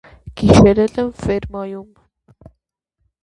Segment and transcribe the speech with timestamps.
[0.41, 1.85] Գիշերել են ֆերմայում։